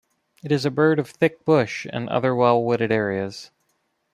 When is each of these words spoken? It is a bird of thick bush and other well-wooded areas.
It 0.43 0.51
is 0.51 0.65
a 0.65 0.71
bird 0.71 0.97
of 0.97 1.07
thick 1.11 1.45
bush 1.45 1.85
and 1.93 2.09
other 2.09 2.33
well-wooded 2.33 2.91
areas. 2.91 3.51